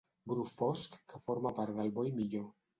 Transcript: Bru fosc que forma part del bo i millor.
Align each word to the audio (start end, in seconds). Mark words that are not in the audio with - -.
Bru 0.29 0.45
fosc 0.61 0.97
que 1.13 1.21
forma 1.29 1.53
part 1.61 1.79
del 1.79 1.95
bo 2.01 2.09
i 2.11 2.19
millor. 2.21 2.53